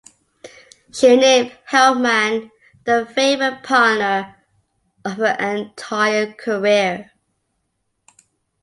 She 0.91 1.15
named 1.15 1.55
Helpmann 1.69 2.49
the 2.85 3.05
favourite 3.13 3.61
partner 3.61 4.35
of 5.05 5.11
her 5.17 5.37
entire 5.39 6.33
career. 6.33 7.11